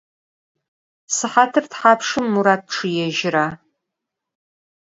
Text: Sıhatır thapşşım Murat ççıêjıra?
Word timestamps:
Sıhatır 1.15 1.65
thapşşım 1.73 2.25
Murat 2.33 2.61
ççıêjıra? 2.71 3.47